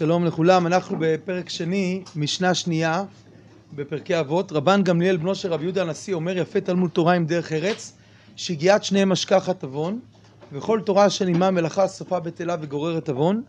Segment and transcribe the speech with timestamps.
[0.00, 3.04] שלום לכולם, אנחנו בפרק שני, משנה שנייה
[3.72, 4.52] בפרקי אבות.
[4.52, 7.92] רבן גמליאל בנו של רבי יהודה הנשיא אומר יפה תלמוד תורה עם דרך ארץ,
[8.36, 10.00] שגיאת שניהם משכחת עוון,
[10.52, 13.42] וכל תורה שנימה מלאכה סופה בטלה וגוררת עוון,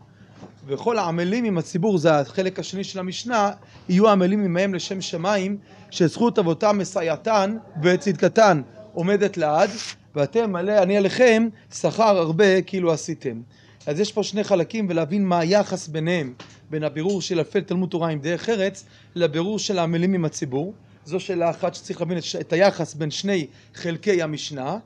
[0.66, 3.50] וכל העמלים עם הציבור, זה החלק השני של המשנה,
[3.88, 5.56] יהיו עמלים עמהם לשם שמיים,
[5.90, 8.62] שזכות אבותם מסייעתן וצדקתן
[8.92, 9.70] עומדת לעד,
[10.14, 13.40] ואתם מלא אני עליכם שכר הרבה כאילו עשיתם.
[13.86, 16.34] אז יש פה שני חלקים ולהבין מה היחס ביניהם,
[16.70, 18.84] בין הבירור של אלפי תלמוד תורה עם דרך ארץ,
[19.14, 20.74] לבירור של העמלים עם הציבור.
[21.04, 24.78] זו שאלה אחת שצריך להבין את היחס בין שני חלקי המשנה.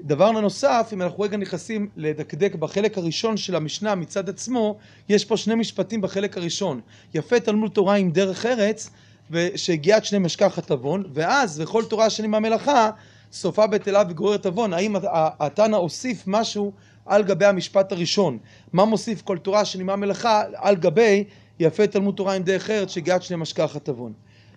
[0.00, 4.76] דבר נוסף, אם אנחנו רגע נכנסים לדקדק בחלק הראשון של המשנה מצד עצמו,
[5.08, 6.80] יש פה שני משפטים בחלק הראשון.
[7.14, 8.90] יפה תלמוד תורה עם דרך ארץ,
[9.30, 12.90] ושהגיעת שני משכחת עוון, ואז וכל תורה שני מהמלאכה,
[13.32, 14.72] סופה בטלה וגוררת עוון.
[14.72, 16.72] האם התנא הוסיף משהו
[17.08, 18.38] על גבי המשפט הראשון.
[18.72, 21.24] מה מוסיף כל תורה שנימה מלאכה על גבי
[21.60, 24.12] יפה תלמוד תורה עם דרך ארץ שגיאת שני משכחת עוון.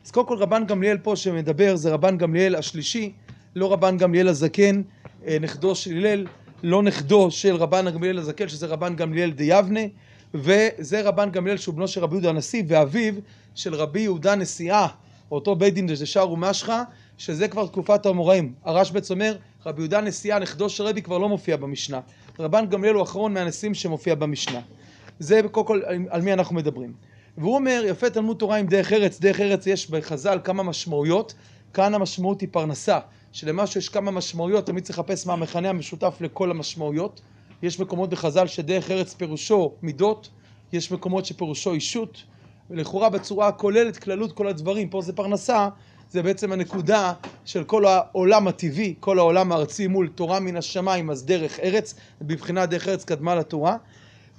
[0.06, 3.12] אז קודם כל רבן גמליאל פה שמדבר זה רבן גמליאל השלישי,
[3.56, 4.82] לא רבן גמליאל הזקן,
[5.28, 6.28] אה, נכדו של הלל,
[6.64, 9.80] לא נכדו של רבן גמליאל הזקן שזה רבן גמליאל דיבנה,
[10.34, 13.14] וזה רבן גמליאל שהוא בנו של רבי יהודה הנשיא ואביו
[13.56, 14.88] של רבי יהודה נשיאה,
[15.32, 16.84] אותו בית דין דשאר ומשחה,
[17.18, 18.54] שזה כבר תקופת האמוראים.
[18.64, 22.00] הרשב"ץ אומר רבי יהודה נשיאה נכדו של רבי כבר לא מופיע במשנה.
[22.40, 24.62] רבן גמליאל הוא אחרון מהנשיאים שמופיע במשנה.
[25.20, 26.94] זה קודם כל על מי אנחנו מדברים.
[27.38, 31.34] והוא אומר יפה תלמוד תורה עם דרך ארץ, דרך ארץ יש בחז"ל כמה משמעויות,
[31.74, 33.00] כאן המשמעות היא פרנסה,
[33.32, 37.22] שלמשהו יש כמה משמעויות, תמיד צריך לחפש מה המכנה המשותף לכל המשמעויות.
[37.64, 40.30] יש מקומות בחז"ל שדרך ארץ פירושו מידות,
[40.74, 42.24] יש מקומות שפירושו אישות,
[42.70, 45.70] ולכאורה בצורה הכוללת, כללות כל הדברים, פה זה פרנסה,
[46.12, 47.14] זה בעצם הנקודה
[47.46, 52.70] של כל העולם הטבעי, כל העולם הארצי מול תורה מן השמיים, אז דרך ארץ, בבחינת
[52.70, 53.78] דרך ארץ קדמה לתורה.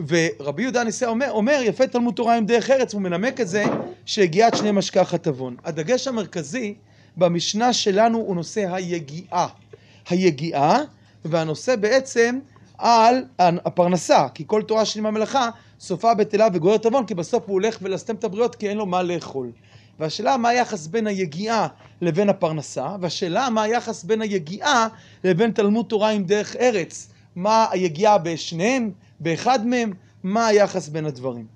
[0.08, 3.64] ורבי יהודה ניסה אומר, אומר יפה תלמוד תורה עם דרך ארץ, הוא מנמק את זה
[4.06, 5.56] שהגיעת שני משכחת עוון.
[5.64, 6.74] הדגש המרכזי
[7.16, 9.48] במשנה שלנו הוא נושא היגיעה.
[10.08, 10.78] היגיעה,
[11.24, 12.38] והנושא בעצם
[12.78, 15.50] על הפרנסה, כי כל תורה שנים המלאכה
[15.80, 19.02] סופה בטלה וגוררת עוון, כי בסוף הוא הולך ולסתם את הבריות כי אין לו מה
[19.02, 19.50] לאכול.
[20.00, 21.68] והשאלה מה היחס בין היגיעה
[22.00, 24.88] לבין הפרנסה, והשאלה מה היחס בין היגיעה
[25.24, 27.08] לבין תלמוד תורה עם דרך ארץ.
[27.36, 29.92] מה היגיעה בשניהם, באחד מהם,
[30.22, 31.46] מה היחס בין הדברים.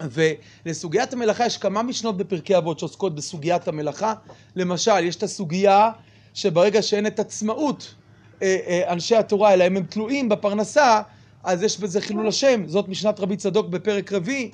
[0.00, 4.14] ולסוגיית המלאכה יש כמה משנות בפרקי אבות שעוסקות בסוגיית המלאכה.
[4.56, 5.90] למשל, יש את הסוגיה
[6.34, 7.94] שברגע שאין את עצמאות
[8.42, 11.02] אה, אה, אנשי התורה, אלא אם הם תלויים בפרנסה,
[11.44, 12.62] אז יש בזה חילול השם.
[12.66, 14.50] זאת משנת רבי צדוק בפרק רביעי.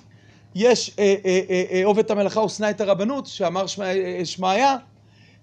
[0.54, 3.64] יש אה, אה, אה, עובד המלאכה ושנא את הרבנות, שאמר
[4.24, 4.76] שמעיה.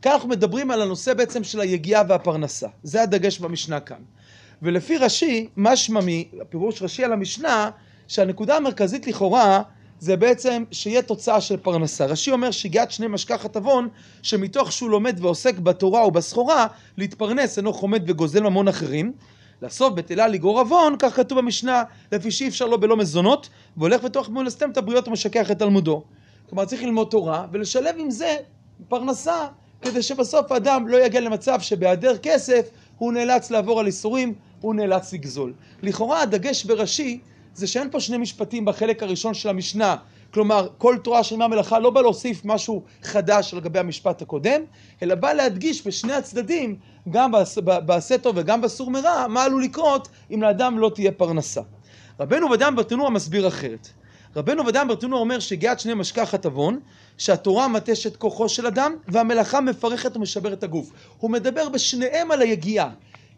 [0.01, 2.67] כאן אנחנו מדברים על הנושא בעצם של היגיעה והפרנסה.
[2.83, 3.97] זה הדגש במשנה כאן.
[4.61, 5.99] ולפי רש"י, משמע
[6.33, 7.69] מפירוש רש"י על המשנה,
[8.07, 9.61] שהנקודה המרכזית לכאורה
[9.99, 12.05] זה בעצם שיהיה תוצאה של פרנסה.
[12.05, 13.87] רש"י אומר שהגיעת שני משכחת עוון,
[14.21, 16.67] שמתוך שהוא לומד ועוסק בתורה ובסחורה,
[16.97, 19.13] להתפרנס אינו חומד וגוזל ממון אחרים.
[19.61, 24.29] לאסוף בטלה לגרור עוון, כך כתוב במשנה, לפי שאי אפשר לו בלא מזונות, והולך ותוך
[24.29, 26.03] מולסתם את הבריות ומשכח את תלמודו.
[26.49, 28.37] כלומר צריך ללמוד תורה ולשלב עם זה
[28.87, 29.47] פרנסה,
[29.81, 35.13] כדי שבסוף האדם לא יגיע למצב שבהיעדר כסף הוא נאלץ לעבור על איסורים, הוא נאלץ
[35.13, 35.53] לגזול.
[35.81, 37.19] לכאורה הדגש בראשי
[37.53, 39.95] זה שאין פה שני משפטים בחלק הראשון של המשנה
[40.33, 44.61] כלומר, כל תורה של מלאכה לא בא להוסיף משהו חדש לגבי המשפט הקודם,
[45.03, 46.75] אלא בא להדגיש בשני הצדדים,
[47.09, 47.31] גם
[47.85, 51.61] בעשה טוב וגם בסור מרע, מה עלול לקרות אם לאדם לא תהיה פרנסה.
[52.19, 53.87] רבנו ודם ברטנוע מסביר אחרת.
[54.35, 56.79] רבנו ודם ברטנוע אומר שהגיעת שני משכחת עוון,
[57.17, 60.91] שהתורה מטשת כוחו של אדם, והמלאכה מפרכת ומשברת את הגוף.
[61.17, 62.89] הוא מדבר בשניהם על היגיעה.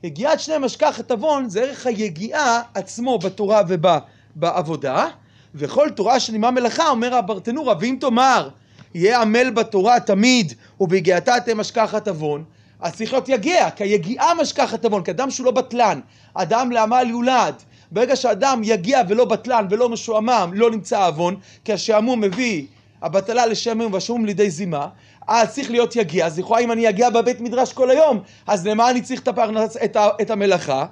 [0.03, 5.07] יגיעת שני משכחת עוון זה ערך היגיעה עצמו בתורה ובעבודה,
[5.55, 8.49] וכל תורה שנימה מלאכה, אומר הברטנורה, ואם תאמר,
[8.93, 12.43] יהיה עמל בתורה תמיד, וביגיעתה תהיה משכחת עוון,
[12.79, 15.99] אז צריך להיות יגיע, כי היגיעה משכחת עוון, כי אדם שהוא לא בטלן,
[16.33, 17.55] אדם לעמל יולד.
[17.91, 21.35] ברגע שאדם יגיע ולא בטלן ולא משועמם, לא נמצא עוון,
[21.65, 22.65] כי השעמום מביא
[23.01, 24.87] הבטלה לשעמום והשעמום לידי זימה,
[25.27, 26.25] אז צריך להיות יגיע.
[26.25, 29.77] אז לכאורה אם אני אגיע בבית מדרש כל היום, אז למה אני צריך את, הפרנס,
[29.77, 30.85] את, ה, את המלאכה?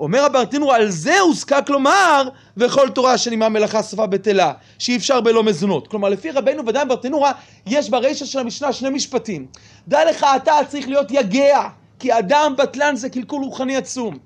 [0.00, 5.42] אומר הברטינור על זה הוזקק לומר וכל תורה שנימה מלאכה סופה בטלה שאי אפשר בלא
[5.42, 5.88] מזונות.
[5.88, 7.32] כלומר לפי רבנו ודאי ברטינורה
[7.66, 9.46] יש ברישא של המשנה שני משפטים.
[9.88, 11.62] דע לך אתה צריך להיות יגע
[11.98, 14.18] כי אדם בטלן זה קלקול רוחני עצום.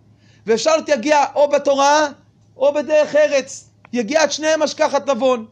[0.46, 2.08] ואפשר להיות יגע או בתורה
[2.56, 3.70] או בדרך ארץ.
[3.92, 5.46] יגיע את שניהם השכחת נבון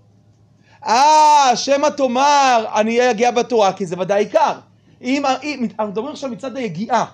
[0.87, 4.53] אה שמא תאמר אני אהיה יגיע בתורה כי זה ודאי עיקר.
[5.03, 7.05] אם, אם אנחנו מדברים עכשיו מצד היגיעה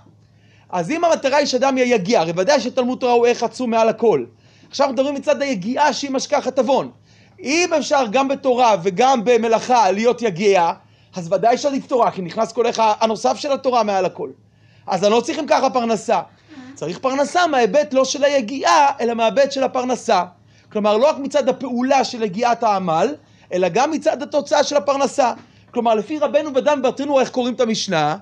[0.70, 4.24] אז אם המטרה היא שאדם יגיע, הרי ודאי שתלמוד תורה הוא ערך עצום מעל הכל.
[4.68, 6.90] עכשיו מדברים מצד היגיעה שהיא משכחת עוון.
[7.42, 10.72] אם אפשר גם בתורה וגם במלאכה להיות יגיע,
[11.16, 14.30] אז ודאי שעדיף תורה, כי נכנס איך הנוסף של התורה מעל הכל.
[14.86, 16.20] אז אני לא צריך אם ככה פרנסה.
[16.74, 20.24] צריך פרנסה מההיבט לא של היגיעה, אלא מההיבט של הפרנסה.
[20.72, 23.14] כלומר, לא רק מצד הפעולה של יגיעת העמל,
[23.52, 25.32] אלא גם מצד התוצאה של הפרנסה.
[25.70, 28.16] כלומר, לפי רבנו ודן ברטנו, איך קוראים את המשנה?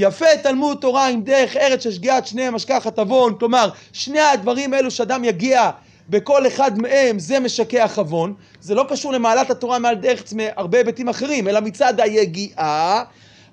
[0.00, 5.24] יפה תלמוד תורה עם דרך ארץ ששגיאת שניהם משכחת עוון, כלומר, שני הדברים האלו שאדם
[5.24, 5.70] יגיע
[6.08, 11.08] בכל אחד מהם זה משכח עוון, זה לא קשור למעלת התורה מעל דרך מהרבה היבטים
[11.08, 13.04] אחרים, אלא מצד היגיעה.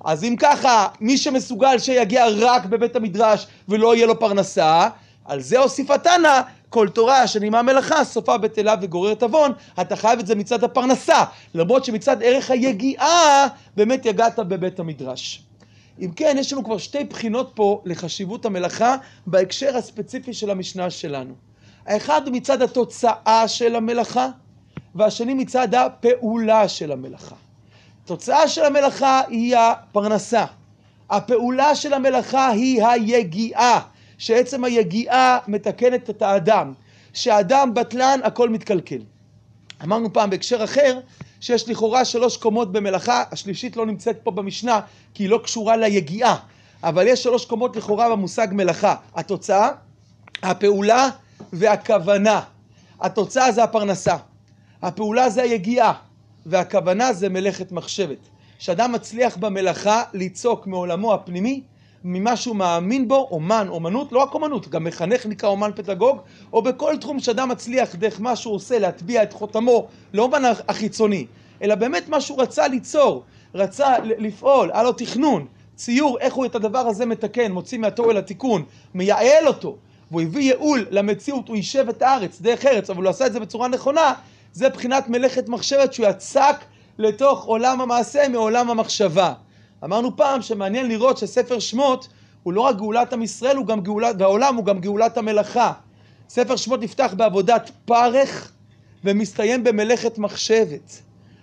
[0.05, 4.89] אז אם ככה, מי שמסוגל שיגיע רק בבית המדרש ולא יהיה לו פרנסה,
[5.25, 9.51] על זה הוסיף התנא, כל תורה שנעימה מלאכה, סופה בטלה וגוררת עוון,
[9.81, 11.23] אתה חייב את זה מצד הפרנסה,
[11.55, 13.47] למרות שמצד ערך היגיעה,
[13.77, 15.46] באמת יגעת בבית המדרש.
[16.01, 18.95] אם כן, יש לנו כבר שתי בחינות פה לחשיבות המלאכה
[19.27, 21.33] בהקשר הספציפי של המשנה שלנו.
[21.85, 24.29] האחד מצד התוצאה של המלאכה,
[24.95, 27.35] והשני מצד הפעולה של המלאכה.
[28.03, 30.45] התוצאה של המלאכה היא הפרנסה.
[31.09, 33.81] הפעולה של המלאכה היא היגיעה,
[34.17, 36.73] שעצם היגיעה מתקנת את האדם.
[37.13, 38.99] שהאדם בטלן, הכל מתקלקל.
[39.83, 40.99] אמרנו פעם בהקשר אחר,
[41.39, 44.79] שיש לכאורה שלוש קומות במלאכה, השלישית לא נמצאת פה במשנה,
[45.13, 46.35] כי היא לא קשורה ליגיעה,
[46.83, 48.95] אבל יש שלוש קומות לכאורה במושג מלאכה.
[49.15, 49.69] התוצאה,
[50.43, 51.09] הפעולה
[51.53, 52.41] והכוונה.
[53.01, 54.15] התוצאה זה הפרנסה,
[54.81, 55.93] הפעולה זה היגיעה,
[56.45, 58.17] והכוונה זה מלאכת מחשבת.
[58.59, 61.61] שאדם מצליח במלאכה ליצוק מעולמו הפנימי,
[62.03, 66.17] ממה שהוא מאמין בו, אומן, אומנות, לא רק אומנות, גם מחנך נקרא אומן פדגוג,
[66.53, 71.25] או בכל תחום שאדם מצליח דרך מה שהוא עושה להטביע את חותמו, לא אומן החיצוני,
[71.61, 73.23] אלא באמת מה שהוא רצה ליצור,
[73.55, 75.45] רצה לפעול, היה לו תכנון,
[75.75, 79.75] ציור, איך הוא את הדבר הזה מתקן, מוציא מהתור אל התיקון, מייעל אותו,
[80.11, 83.39] והוא הביא ייעול למציאות, הוא יישב את הארץ דרך ארץ, אבל הוא עשה את זה
[83.39, 84.13] בצורה נכונה,
[84.53, 86.55] זה בחינת מלאכת מחשבת שהוא יצק
[86.97, 89.33] לתוך עולם המעשה מעולם המחשבה.
[89.83, 92.07] אמרנו פעם שמעניין לראות שספר שמות
[92.43, 95.73] הוא לא רק גאולת עם ישראל, הוא גם גאולת, והעולם הוא גם גאולת המלאכה.
[96.29, 98.51] ספר שמות נפתח בעבודת פרך
[99.03, 101.01] ומסתיים במלאכת מחשבת.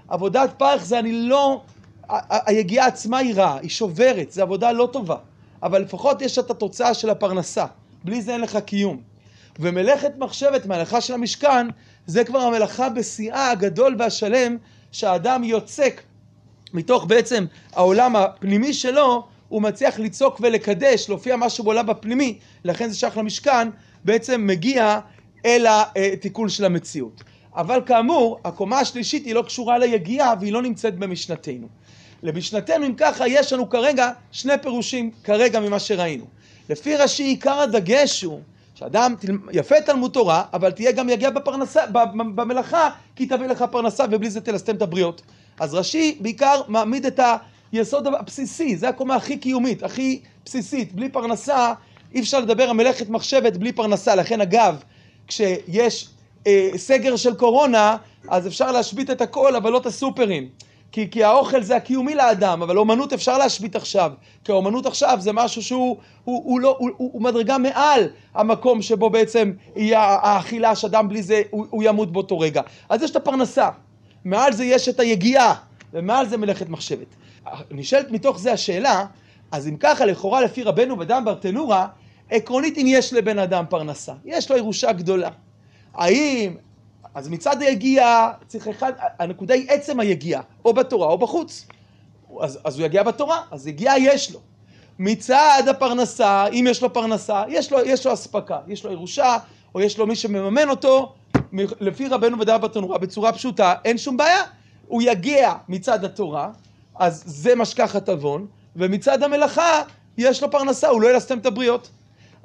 [0.09, 1.61] עבודת פרך זה אני לא,
[2.31, 5.17] היגיעה עצמה היא רעה, היא שוברת, זו עבודה לא טובה.
[5.63, 7.67] אבל לפחות יש את התוצאה של הפרנסה.
[8.05, 9.01] בלי זה אין לך קיום.
[9.59, 11.67] ומלאכת מחשבת, מלאכה של המשכן,
[12.07, 14.57] זה כבר המלאכה בשיאה הגדול והשלם
[14.93, 16.03] שהאדם יוצק
[16.75, 22.97] מתוך בעצם העולם הפנימי שלו, הוא מצליח לצעוק ולקדש, להופיע משהו בעולם הפנימי, לכן זה
[22.97, 23.69] שייך למשכן,
[24.05, 25.01] בעצם מגיע
[25.47, 27.23] אל התיקון של המציאות.
[27.57, 31.67] אבל כאמור, הקומה השלישית היא לא קשורה ליגיעה והיא לא נמצאת במשנתנו.
[32.23, 36.25] למשנתנו, אם ככה, יש לנו כרגע שני פירושים, כרגע ממה שראינו.
[36.69, 38.41] לפי רש"י עיקר הדגש הוא
[38.75, 39.15] שאדם
[39.53, 44.41] יפה תלמוד תורה, אבל תהיה גם יגיע בפרנסה, במלאכה, כי תביא לך פרנסה ובלי זה
[44.41, 45.23] תלסתם את הבריות.
[45.61, 47.21] אז רש"י בעיקר מעמיד את
[47.73, 50.93] היסוד הבסיסי, זה הקומה הכי קיומית, הכי בסיסית.
[50.93, 51.73] בלי פרנסה
[52.15, 54.15] אי אפשר לדבר על מלאכת מחשבת בלי פרנסה.
[54.15, 54.83] לכן אגב,
[55.27, 56.09] כשיש
[56.47, 57.97] אה, סגר של קורונה,
[58.29, 60.49] אז אפשר להשבית את הכל, אבל לא את הסופרים.
[60.93, 64.13] כי, כי האוכל זה הקיומי לאדם, אבל אומנות אפשר להשבית עכשיו,
[64.45, 69.11] כי האומנות עכשיו זה משהו שהוא הוא, הוא לא, הוא, הוא, מדרגה מעל המקום שבו
[69.11, 72.63] בעצם יהיה האכילה שאדם בלי זה הוא, הוא ימות באותו רגע.
[72.89, 73.69] אז יש את הפרנסה,
[74.25, 75.55] מעל זה יש את היגיעה,
[75.93, 77.07] ומעל זה מלאכת מחשבת.
[77.71, 79.07] נשאלת מתוך זה השאלה,
[79.53, 81.87] אז אם ככה לכאורה לפי רבנו ודם ברטנורה,
[82.31, 85.31] עקרונית אם יש לבן אדם פרנסה, יש לו ירושה גדולה.
[85.95, 86.57] האם
[87.15, 91.67] אז מצד היגיעה, צריך אחד, הנקודה היא עצם היגיעה, או בתורה או בחוץ.
[92.41, 94.41] אז, אז הוא יגיע בתורה, אז יגיעה יש לו.
[94.99, 99.37] מצד הפרנסה, אם יש לו פרנסה, יש לו, יש לו אספקה, יש לו ירושה,
[99.75, 101.15] או יש לו מי שמממן אותו,
[101.81, 104.43] לפי רבנו ודעה בתנורה, בצורה פשוטה, אין שום בעיה.
[104.87, 106.51] הוא יגיע מצד התורה,
[106.99, 108.47] אז זה משכחת עוון,
[108.77, 109.83] ומצד המלאכה,
[110.19, 111.91] יש לו פרנסה, הוא לא ילסתם את הבריות.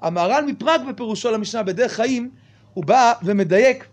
[0.02, 2.30] המהר"ל מפראג בפירושו למשנה בדרך חיים,
[2.74, 3.86] הוא בא ומדייק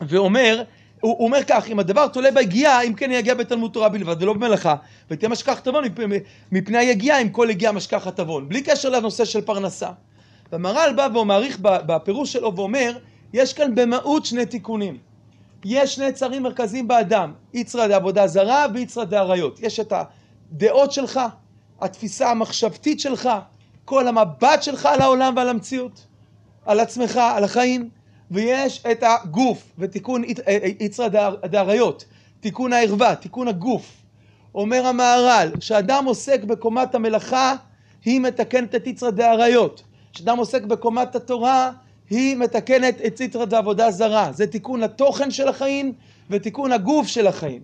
[0.00, 0.62] ואומר,
[1.00, 4.32] הוא, הוא אומר כך, אם הדבר תולה ביגיעה, אם כן יגיע בתלמוד תורה בלבד ולא
[4.32, 4.74] במלאכה,
[5.10, 5.84] ותהיה משכחת עוון
[6.52, 9.90] מפני היגיעה, אם כל יגיעה משכחת עוון, בלי קשר לנושא של פרנסה.
[10.52, 12.96] והמהר"ל בא ומעריך בפירוש שלו ואומר,
[13.32, 14.98] יש כאן במהות שני תיקונים.
[15.64, 19.60] יש שני צרים מרכזיים באדם, יצרא דעבודה זרה ויצרא דעריות.
[19.60, 19.92] יש את
[20.52, 21.20] הדעות שלך,
[21.80, 23.28] התפיסה המחשבתית שלך,
[23.84, 26.06] כל המבט שלך על העולם ועל המציאות,
[26.66, 27.90] על עצמך, על החיים.
[28.32, 31.08] ויש את הגוף, ותיקון אה, אה, יצרא
[31.46, 32.04] דאריות,
[32.40, 34.02] תיקון הערווה, תיקון הגוף.
[34.54, 37.54] אומר המהר"ל, כשאדם עוסק בקומת המלאכה,
[38.04, 39.82] היא מתקנת את יצרא דאריות.
[40.12, 41.70] כשאדם עוסק בקומת התורה,
[42.12, 44.32] היא מתקנת את יצרא דעבודה זרה.
[44.32, 45.92] זה תיקון לתוכן של החיים,
[46.30, 47.60] ותיקון הגוף של החיים.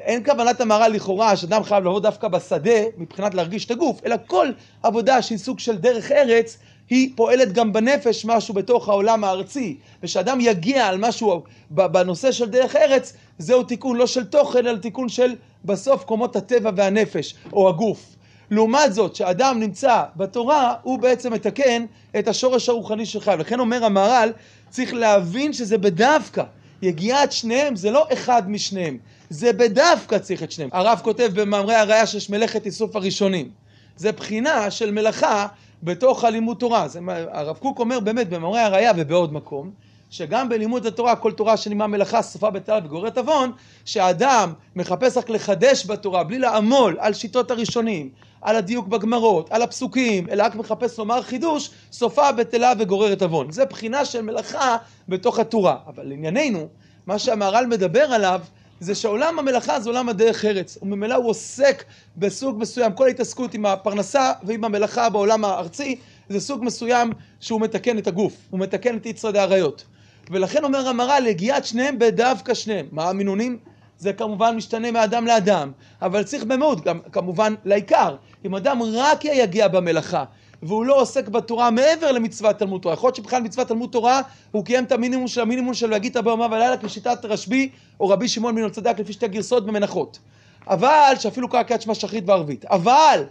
[0.00, 4.48] אין כוונת המהר"ל לכאורה שאדם חייב לבוא דווקא בשדה מבחינת להרגיש את הגוף, אלא כל
[4.82, 6.58] עבודה שהיא סוג של דרך ארץ
[6.90, 12.76] היא פועלת גם בנפש משהו בתוך העולם הארצי, ושאדם יגיע על משהו בנושא של דרך
[12.76, 18.16] ארץ, זהו תיקון לא של תוכן, אלא תיקון של בסוף קומות הטבע והנפש, או הגוף.
[18.52, 21.84] לעומת זאת, שאדם נמצא בתורה, הוא בעצם מתקן
[22.18, 23.38] את השורש הרוחני של חייו.
[23.38, 24.32] לכן אומר המהר"ל,
[24.70, 26.42] צריך להבין שזה בדווקא.
[26.82, 28.98] יגיעת שניהם זה לא אחד משניהם,
[29.30, 30.70] זה בדווקא צריך את שניהם.
[30.72, 33.50] הרב כותב במאמרי הראייה שיש מלאכת איסוף הראשונים.
[33.96, 35.46] זה בחינה של מלאכה
[35.82, 36.88] בתוך הלימוד תורה.
[36.88, 37.00] זה,
[37.32, 39.70] הרב קוק אומר באמת במאמרי הראייה ובעוד מקום,
[40.12, 43.52] שגם בלימוד התורה, כל תורה שנמנע מלאכה, סופה בטלה וגוררת עוון,
[43.84, 48.10] שאדם מחפש רק לחדש בתורה, בלי לעמול על שיטות הראשונים,
[48.42, 53.50] על הדיוק בגמרות, על הפסוקים, אלא רק מחפש לומר חידוש, סופה בטלה וגוררת עוון.
[53.50, 54.76] זה בחינה של מלאכה
[55.08, 55.76] בתוך התורה.
[55.86, 56.68] אבל לענייננו,
[57.06, 58.40] מה שהמהר"ל מדבר עליו,
[58.80, 61.84] זה שעולם המלאכה זה עולם הדרך ארץ, וממילא הוא עוסק
[62.16, 67.98] בסוג מסוים, כל ההתעסקות עם הפרנסה ועם המלאכה בעולם הארצי, זה סוג מסוים שהוא מתקן
[67.98, 69.84] את הגוף, הוא מתקן את יצרדי האריות.
[70.30, 72.86] ולכן אומר המהר"ל, הגיעת שניהם בדווקא שניהם.
[72.92, 73.58] מה המינונים?
[73.98, 78.16] זה כמובן משתנה מאדם לאדם, אבל צריך במהות, גם כמובן לעיקר.
[78.44, 80.24] אם אדם רק יגיע במלאכה,
[80.62, 82.94] והוא לא עוסק בתורה מעבר למצוות תלמוד תורה.
[82.94, 86.46] יכול להיות שבכלל מצוות תלמוד תורה הוא קיים את המינימום של המינימום של את הבמה
[86.46, 90.18] ולילה כשיטת רשב"י או רבי שמעון בן צדק לפי שתי גרסאות במנחות.
[90.66, 92.64] אבל, שאפילו קרא קריאת שמע שחרית וערבית.
[92.64, 93.24] אבל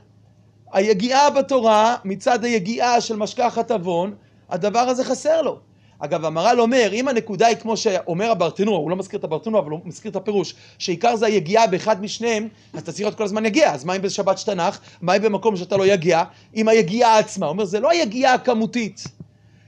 [0.73, 4.15] היגיעה בתורה מצד היגיעה של משכחת עוון,
[4.49, 5.70] הדבר הזה חסר לו.
[6.03, 9.71] אגב, המהר"ל אומר, אם הנקודה היא כמו שאומר הברטנוע, הוא לא מזכיר את הברטנוע, אבל
[9.71, 13.45] הוא מזכיר את הפירוש, שעיקר זה היגיעה באחד משניהם, אז אתה צריך להיות כל הזמן
[13.45, 13.73] יגיע.
[13.73, 14.79] אז מה אם בשבת שתנ"ך?
[15.01, 16.23] מה אם במקום שאתה לא יגיע?
[16.53, 17.45] עם היגיעה עצמה.
[17.45, 19.03] הוא אומר, זה לא היגיעה הכמותית,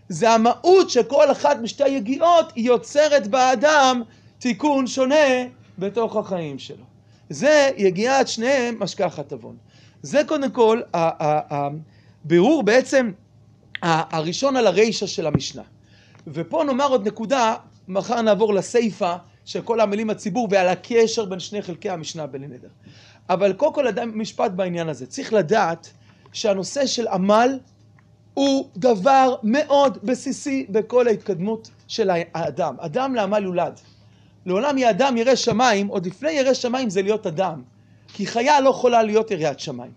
[0.10, 4.02] זה המהות שכל אחת משתי היגיעות יוצרת באדם
[4.40, 5.46] תיקון שונה
[5.80, 6.84] בתוך החיים שלו.
[7.30, 9.56] זה יגיעת שניהם משכחת עוון.
[10.02, 13.12] זה קודם כל הבירור בעצם
[13.82, 15.62] הראשון על הרישא של המשנה.
[16.27, 17.56] ופה נאמר עוד נקודה,
[17.88, 19.15] מחר נעבור לסיפא
[19.46, 22.68] של כל המילים הציבור ועל הקשר בין שני חלקי המשנה בלי נדר.
[23.30, 25.06] אבל קודם כל אדם משפט בעניין הזה.
[25.06, 25.89] צריך לדעת
[26.34, 27.60] שהנושא של עמל
[28.34, 32.75] הוא דבר מאוד בסיסי בכל ההתקדמות של האדם.
[32.80, 33.80] אדם לעמל יולד.
[34.46, 37.62] לעולם יהיה אדם ירא שמיים, עוד לפני ירא שמיים זה להיות אדם.
[38.13, 39.92] כי חיה לא יכולה להיות יראת שמיים.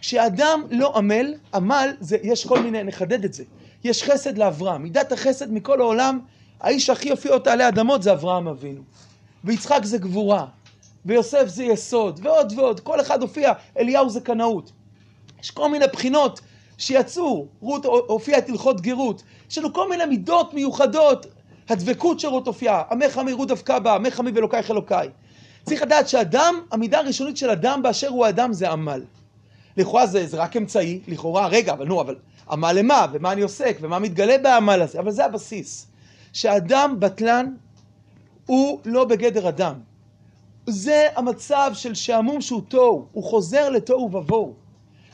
[0.00, 3.44] כשאדם לא עמל, עמל, זה, יש כל מיני, נחדד את זה.
[3.84, 4.82] יש חסד לאברהם.
[4.82, 6.20] מידת החסד מכל העולם,
[6.60, 8.80] האיש הכי יופיע אותה עלי אדמות זה אברהם אבינו.
[9.44, 10.46] ויצחק זה גבורה.
[11.06, 12.80] ויוסף זה יסוד, ועוד ועוד.
[12.80, 14.72] כל אחד הופיע, אליהו זה קנאות.
[15.42, 16.40] יש כל מיני בחינות
[16.78, 17.46] שיצאו.
[17.60, 19.22] רות הופיעה את הלכות גרות.
[19.50, 21.26] יש לנו כל מיני מידות מיוחדות.
[21.68, 22.82] הדבקות של רות הופיעה.
[22.90, 25.08] עמך עמי רות דווקא בה, עמך עמי ואלוקייך אלוקיי.
[25.64, 29.02] צריך לדעת שאדם, המידה הראשונית של אדם באשר הוא אדם זה עמל.
[29.76, 32.16] לכאורה זה, זה רק אמצעי, לכאורה, רגע, אבל נו, אבל
[32.50, 35.86] עמל למה, ומה אני עוסק, ומה מתגלה בעמל הזה, אבל זה הבסיס.
[36.32, 37.54] שאדם בטלן
[38.46, 39.74] הוא לא בגדר אדם.
[40.66, 44.54] זה המצב של שעמום שהוא תוהו, הוא חוזר לתוהו ובוהו.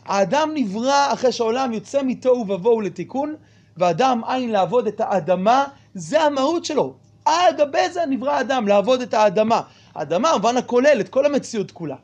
[0.05, 3.35] האדם נברא אחרי שהעולם יוצא מתוהו ובוהו לתיקון,
[3.77, 5.65] ואדם עין לעבוד את האדמה,
[5.95, 6.95] זה המהות שלו.
[7.25, 9.61] על גבי זה נברא האדם, לעבוד את האדמה.
[9.95, 11.97] האדמה, במובן הכולל, את כל המציאות כולה.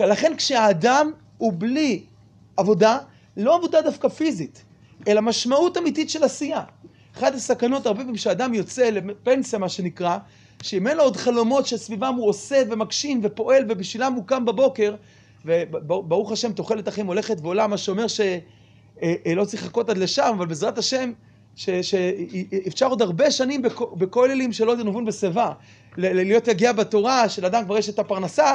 [0.00, 2.04] לכן כשהאדם הוא בלי
[2.56, 2.98] עבודה,
[3.36, 4.64] לא עבודה דווקא פיזית,
[5.08, 6.62] אלא משמעות אמיתית של עשייה.
[7.16, 10.18] אחת הסכנות הרבה פעמים שאדם יוצא לפנסיה מה שנקרא,
[10.62, 14.94] שאם אין לו עוד חלומות שסביבם הוא עושה ומגשים ופועל ובשבילם הוא קם בבוקר,
[15.44, 18.24] וברוך השם תוחלת החיים הולכת ועולה, מה שאומר שלא
[19.02, 21.12] אה, אה, צריך לחכות עד לשם, אבל בעזרת השם
[21.56, 23.62] שאפשר עוד הרבה שנים
[23.96, 25.52] בכוללים של עוד ינובון בשיבה,
[25.96, 28.54] להיות יגיע בתורה, שלאדם כבר יש את הפרנסה,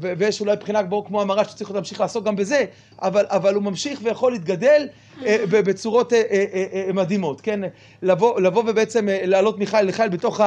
[0.00, 2.64] ויש אולי בחינה כמו המראה שצריך להמשיך לעסוק גם בזה,
[3.02, 4.88] אבל, אבל הוא ממשיך ויכול להתגדל
[5.24, 7.60] אה, בצורות אה, אה, מדהימות, כן?
[8.02, 10.40] לבוא, לבוא ובעצם לעלות מיכאל לחיל בתוך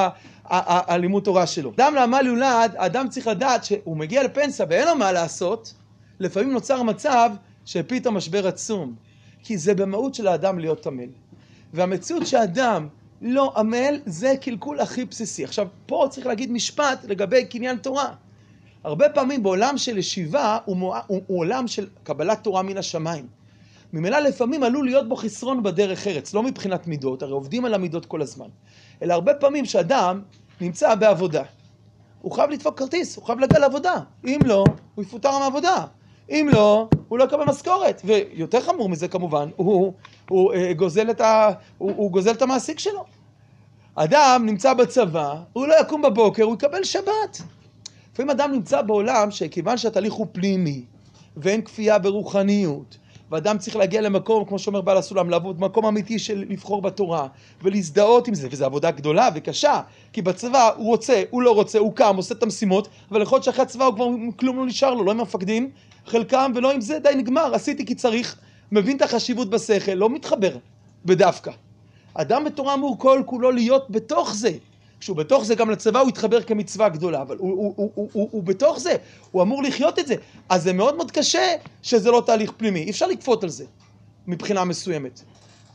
[0.45, 1.71] הלימוד תורה שלו.
[1.75, 5.73] אדם לעמל יולד, האדם צריך לדעת שהוא מגיע לפנסיה ואין לו מה לעשות,
[6.19, 7.31] לפעמים נוצר מצב
[7.65, 8.95] שפתאום משבר עצום,
[9.43, 11.09] כי זה במהות של האדם להיות עמל.
[11.73, 12.87] והמציאות שאדם
[13.21, 15.43] לא עמל זה קלקול הכי בסיסי.
[15.43, 18.13] עכשיו, פה צריך להגיד משפט לגבי קניין תורה.
[18.89, 23.27] הרבה פעמים בעולם של ישיבה הוא, הוא, הוא, הוא עולם של קבלת תורה מן השמיים.
[23.93, 28.05] ממילא לפעמים עלול להיות בו חסרון בדרך ארץ, לא מבחינת מידות, הרי עובדים על המידות
[28.05, 28.47] כל הזמן,
[29.01, 30.21] אלא הרבה פעמים שאדם
[30.61, 31.43] נמצא בעבודה,
[32.21, 33.93] הוא חייב לדפוק כרטיס, הוא חייב להגיע לעבודה,
[34.25, 34.63] אם לא,
[34.95, 35.85] הוא יפוטר מהעבודה,
[36.29, 39.93] אם לא, הוא לא יקבל משכורת, ויותר חמור מזה כמובן, הוא, הוא,
[40.29, 43.05] הוא, אה, גוזל, את ה, הוא, הוא גוזל את המעסיק שלו.
[43.95, 47.41] אדם נמצא בצבא, הוא לא יקום בבוקר, הוא יקבל שבת.
[48.19, 50.81] לפעמים אדם נמצא בעולם שכיוון שהתהליך הוא פנימי,
[51.37, 52.97] ואין כפייה ברוחניות,
[53.31, 57.27] ואדם צריך להגיע למקום, כמו שאומר בעל הסולם, לעבוד מקום אמיתי של לבחור בתורה,
[57.61, 59.81] ולהזדהות עם זה, וזו עבודה גדולה וקשה,
[60.13, 63.43] כי בצבא הוא רוצה, הוא לא רוצה, הוא קם, עושה את המשימות, אבל יכול להיות
[63.43, 65.69] שאחרי הצבא הוא כבר כלום לא נשאר לו, לא עם המפקדים,
[66.05, 68.35] חלקם, ולא עם זה, די נגמר, עשיתי כי צריך,
[68.71, 70.57] מבין את החשיבות בשכל, לא מתחבר
[71.05, 71.51] בדווקא.
[72.13, 74.51] אדם בתורה אמור כל כולו להיות בתוך זה.
[74.99, 78.29] כשהוא בתוך זה גם לצבא הוא יתחבר כמצווה גדולה, אבל הוא, הוא, הוא, הוא, הוא,
[78.31, 78.95] הוא בתוך זה,
[79.31, 80.15] הוא אמור לחיות את זה.
[80.49, 83.65] אז זה מאוד מאוד קשה שזה לא תהליך פנימי, אי אפשר לכפות על זה
[84.27, 85.21] מבחינה מסוימת.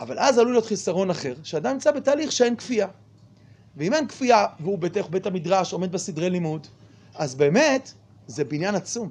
[0.01, 2.87] אבל אז עלול להיות חיסרון אחר, שאדם נמצא בתהליך שאין כפייה.
[3.77, 6.67] ואם אין כפייה, והוא בתוך בית המדרש, עומד בסדרי לימוד,
[7.15, 7.93] אז באמת
[8.27, 9.11] זה בניין עצום.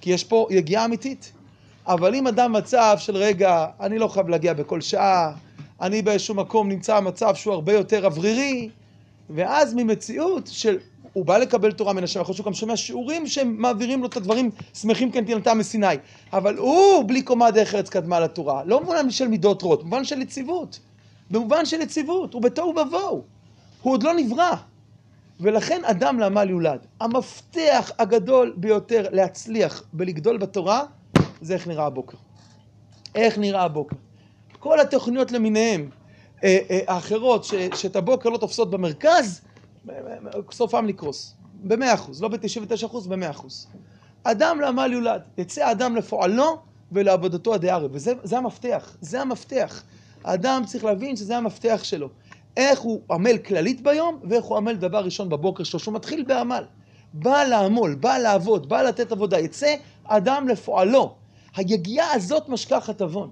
[0.00, 1.32] כי יש פה יגיעה אמיתית.
[1.86, 5.32] אבל אם אדם מצב של רגע, אני לא חייב להגיע בכל שעה,
[5.80, 8.70] אני באיזשהו מקום נמצא במצב שהוא הרבה יותר אוורירי,
[9.30, 10.78] ואז ממציאות של,
[11.12, 14.16] הוא בא לקבל תורה מן השם, להיות שהוא גם שומע שיעורים שהם מעבירים לו את
[14.16, 15.86] הדברים, שמחים כן תינתם מסיני,
[16.32, 20.22] אבל הוא בלי קומה דרך ארץ קדמה לתורה, לא במובן של מידות רעות, במובן של
[20.22, 20.78] יציבות,
[21.30, 23.22] במובן של יציבות, הוא בתוהו ובוהו,
[23.82, 24.54] הוא עוד לא נברא,
[25.40, 26.86] ולכן אדם לעמל יולד.
[27.00, 30.84] המפתח הגדול ביותר להצליח בלגדול בתורה,
[31.40, 32.16] זה איך נראה הבוקר.
[33.14, 33.96] איך נראה הבוקר.
[34.58, 35.97] כל התוכניות למיניהם, אה,
[36.86, 39.40] האחרות, שאת הבוקר לא תופסות במרכז,
[40.52, 41.34] סופם לקרוס.
[41.64, 43.66] במאה אחוז, לא בתשעים ותשע אחוז, במאה אחוז.
[44.24, 46.58] אדם לעמל יולד, יצא אדם לפועלו
[46.92, 49.82] ולעבודתו עדי ערב, וזה המפתח, זה המפתח.
[50.24, 52.08] האדם צריך להבין שזה המפתח שלו.
[52.56, 56.64] איך הוא עמל כללית ביום, ואיך הוא עמל דבר ראשון בבוקר שלו, שהוא מתחיל בעמל.
[57.12, 61.14] בא לעמול, בא לעבוד, בא לתת עבודה, יצא אדם לפועלו.
[61.56, 63.30] היגיעה הזאת משכחת עוון.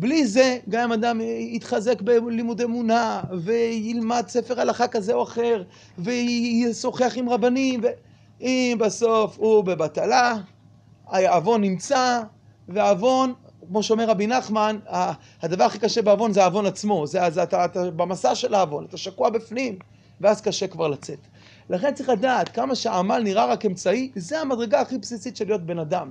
[0.00, 5.62] בלי זה, גם אם אדם יתחזק בלימוד אמונה, וילמד ספר הלכה כזה או אחר,
[5.98, 7.80] וישוחח עם רבנים,
[8.40, 10.34] ואם בסוף הוא בבטלה,
[11.06, 12.22] העוון נמצא,
[12.68, 13.34] והעוון,
[13.68, 14.78] כמו שאומר רבי נחמן,
[15.42, 18.96] הדבר הכי קשה בעוון זה העוון עצמו, זה, זה אתה, אתה במסע של העוון, אתה
[18.96, 19.78] שקוע בפנים,
[20.20, 21.18] ואז קשה כבר לצאת.
[21.70, 25.78] לכן צריך לדעת, כמה שהעמל נראה רק אמצעי, זה המדרגה הכי בסיסית של להיות בן
[25.78, 26.10] אדם.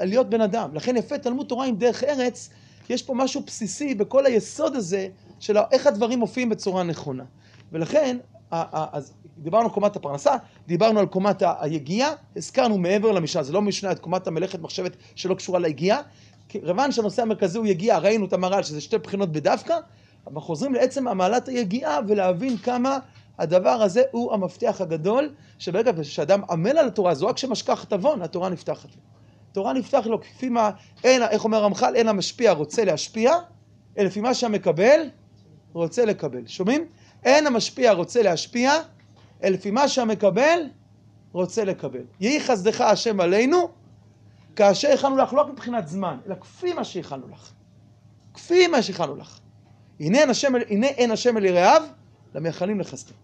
[0.00, 0.74] להיות בן אדם.
[0.74, 2.50] לכן יפה תלמוד תורה עם דרך ארץ,
[2.90, 5.08] יש פה משהו בסיסי בכל היסוד הזה
[5.40, 7.24] של איך הדברים מופיעים בצורה נכונה.
[7.72, 8.16] ולכן,
[8.50, 13.92] אז דיברנו על קומת הפרנסה, דיברנו על קומת היגיעה, הזכרנו מעבר למשנה, זה לא משנה
[13.92, 16.00] את קומת המלאכת מחשבת שלא קשורה ליגיעה,
[16.48, 19.78] כיוון שהנושא המרכזי הוא יגיעה, ראינו את המר"ל שזה שתי בחינות בדווקא,
[20.26, 22.98] אבל חוזרים לעצם מעלת היגיעה ולהבין כמה
[23.38, 28.48] הדבר הזה הוא המפתח הגדול, שברגע שאדם עמל על התורה, זו רק שמשכחת עוון, התורה
[28.48, 29.17] נפתחת לו.
[29.58, 30.70] התורה נפתח לו כפי מה,
[31.04, 33.32] אין, איך אומר רמח"ל, אין המשפיע רוצה להשפיע,
[33.98, 35.10] אלא לפי מה שהמקבל
[35.72, 36.46] רוצה לקבל.
[36.46, 36.86] שומעים?
[37.24, 38.72] אין המשפיע רוצה להשפיע,
[39.42, 40.60] אלא לפי מה שהמקבל
[41.32, 42.04] רוצה לקבל.
[42.20, 43.68] יהי חסדך השם עלינו,
[44.56, 47.52] כאשר הכנו לך, לא רק מבחינת זמן, אלא כפי מה שהכנו לך.
[48.34, 49.38] כפי מה שהכנו לך.
[50.00, 51.82] הנה אין השם, הנה אין השם אל יראיו,
[52.34, 53.14] למייחלים לחסדו.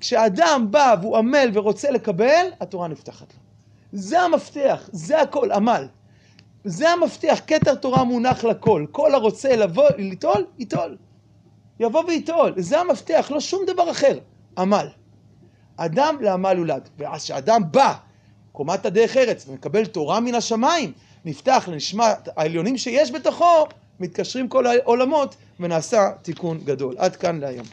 [0.00, 3.47] כשאדם בא והוא עמל ורוצה לקבל, התורה נפתחת לו.
[3.92, 5.86] זה המפתח, זה הכל, עמל.
[6.64, 8.86] זה המפתח, כתר תורה מונח לכל.
[8.92, 10.96] כל הרוצה לבוא, ליטול, ייטול.
[11.80, 12.52] יבוא וייטול.
[12.56, 14.18] זה המפתח, לא שום דבר אחר.
[14.58, 14.86] עמל.
[15.76, 16.88] אדם לעמל הולד.
[16.98, 17.94] ואז כשאדם בא,
[18.52, 20.92] קומת הדרך ארץ, ומקבל תורה מן השמיים,
[21.24, 23.66] נפתח לנשמת העליונים שיש בתוכו,
[24.00, 26.94] מתקשרים כל העולמות, ונעשה תיקון גדול.
[26.98, 27.66] עד כאן להיום.